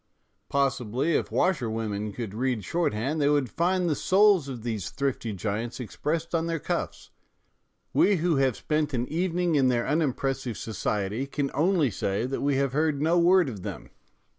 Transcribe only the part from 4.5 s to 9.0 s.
these thrifty giants expressed on their cuffs; we who have spent